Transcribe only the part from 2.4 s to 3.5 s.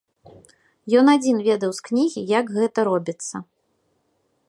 гэта робіцца.